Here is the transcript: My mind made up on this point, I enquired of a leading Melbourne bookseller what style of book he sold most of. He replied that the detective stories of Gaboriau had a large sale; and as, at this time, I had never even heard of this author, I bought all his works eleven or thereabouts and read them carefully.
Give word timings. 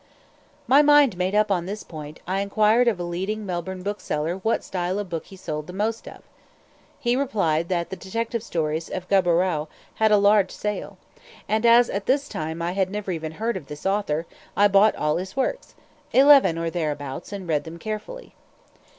My 0.65 0.81
mind 0.81 1.15
made 1.15 1.35
up 1.35 1.51
on 1.51 1.67
this 1.67 1.83
point, 1.83 2.21
I 2.25 2.39
enquired 2.39 2.87
of 2.87 2.99
a 2.99 3.03
leading 3.03 3.45
Melbourne 3.45 3.83
bookseller 3.83 4.37
what 4.37 4.63
style 4.63 4.97
of 4.97 5.09
book 5.11 5.27
he 5.27 5.35
sold 5.35 5.71
most 5.75 6.07
of. 6.07 6.23
He 6.99 7.15
replied 7.15 7.69
that 7.69 7.91
the 7.91 7.95
detective 7.95 8.41
stories 8.41 8.89
of 8.89 9.07
Gaboriau 9.09 9.67
had 9.93 10.11
a 10.11 10.17
large 10.17 10.49
sale; 10.49 10.97
and 11.47 11.67
as, 11.67 11.87
at 11.87 12.07
this 12.07 12.27
time, 12.27 12.63
I 12.63 12.71
had 12.71 12.89
never 12.89 13.11
even 13.11 13.33
heard 13.33 13.55
of 13.55 13.67
this 13.67 13.85
author, 13.85 14.25
I 14.57 14.67
bought 14.67 14.95
all 14.95 15.17
his 15.17 15.35
works 15.37 15.75
eleven 16.13 16.57
or 16.57 16.71
thereabouts 16.71 17.31
and 17.31 17.47
read 17.47 17.63
them 17.63 17.77
carefully. 17.77 18.33